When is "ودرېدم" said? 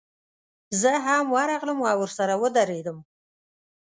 2.41-2.97